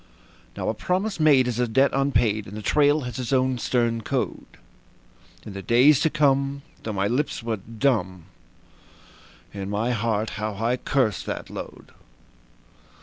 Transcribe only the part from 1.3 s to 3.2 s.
is a debt unpaid, and the trail has